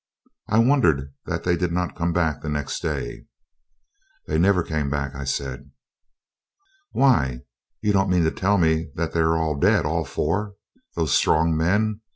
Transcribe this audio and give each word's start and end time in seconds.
I 0.47 0.57
wondered 0.57 1.13
that 1.27 1.43
they 1.43 1.55
did 1.55 1.71
not 1.71 1.95
come 1.95 2.11
back 2.11 2.43
next 2.43 2.81
day.' 2.81 3.27
'They 4.25 4.39
never 4.39 4.63
came 4.63 4.89
back,' 4.89 5.13
I 5.13 5.25
said. 5.25 5.69
'Why, 6.91 7.41
you 7.81 7.93
don't 7.93 8.09
mean 8.09 8.23
to 8.23 8.31
tell 8.31 8.57
me 8.57 8.87
that 8.95 9.13
they 9.13 9.19
are 9.19 9.37
all 9.37 9.53
dead, 9.59 9.85
all 9.85 10.03
four? 10.03 10.55
those 10.95 11.13
strong 11.13 11.55
men! 11.55 12.01